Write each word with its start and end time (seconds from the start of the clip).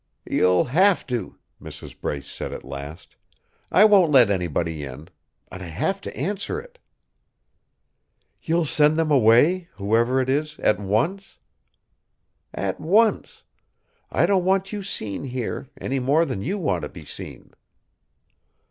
"You'll 0.25 0.63
have 0.63 1.05
to!" 1.13 1.37
Mrs. 1.61 1.95
Brace 2.01 2.27
said 2.27 2.51
at 2.53 2.63
last. 2.63 3.17
"I 3.71 3.85
won't 3.85 4.11
let 4.11 4.31
anybody 4.31 4.83
in. 4.83 5.09
I 5.51 5.59
have 5.59 6.01
to 6.01 6.17
answer 6.17 6.59
it!" 6.59 6.79
"You'll 8.41 8.65
send 8.65 8.97
them 8.97 9.11
away 9.11 9.67
whoever 9.75 10.19
it 10.19 10.27
is 10.27 10.57
at 10.57 10.79
once?" 10.79 11.37
"At 12.51 12.79
once. 12.79 13.43
I 14.09 14.25
don't 14.25 14.43
want 14.43 14.73
you 14.73 14.81
seen 14.81 15.25
here, 15.25 15.69
any 15.79 15.99
more 15.99 16.25
than 16.25 16.41
you 16.41 16.57
want 16.57 16.81
to 16.81 16.89
be 16.89 17.05
seen!" 17.05 17.53